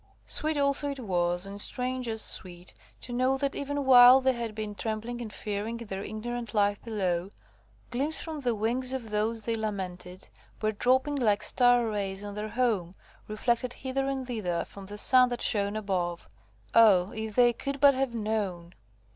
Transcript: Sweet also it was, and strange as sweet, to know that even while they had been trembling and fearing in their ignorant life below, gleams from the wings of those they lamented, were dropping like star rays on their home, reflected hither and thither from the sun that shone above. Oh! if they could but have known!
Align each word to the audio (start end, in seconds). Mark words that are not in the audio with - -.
Sweet 0.25 0.57
also 0.57 0.89
it 0.89 0.99
was, 0.99 1.45
and 1.45 1.61
strange 1.61 2.07
as 2.07 2.23
sweet, 2.23 2.73
to 3.01 3.13
know 3.13 3.37
that 3.37 3.53
even 3.53 3.85
while 3.85 4.19
they 4.19 4.33
had 4.33 4.55
been 4.55 4.73
trembling 4.73 5.21
and 5.21 5.31
fearing 5.31 5.79
in 5.79 5.85
their 5.85 6.01
ignorant 6.03 6.55
life 6.55 6.81
below, 6.83 7.29
gleams 7.91 8.19
from 8.19 8.39
the 8.39 8.55
wings 8.55 8.93
of 8.93 9.11
those 9.11 9.43
they 9.45 9.55
lamented, 9.55 10.27
were 10.59 10.71
dropping 10.71 11.17
like 11.17 11.43
star 11.43 11.85
rays 11.85 12.23
on 12.23 12.33
their 12.33 12.49
home, 12.49 12.95
reflected 13.27 13.73
hither 13.73 14.07
and 14.07 14.25
thither 14.25 14.65
from 14.65 14.87
the 14.87 14.97
sun 14.97 15.29
that 15.29 15.43
shone 15.43 15.75
above. 15.75 16.27
Oh! 16.73 17.11
if 17.11 17.35
they 17.35 17.53
could 17.53 17.79
but 17.79 17.93
have 17.93 18.15
known! 18.15 18.73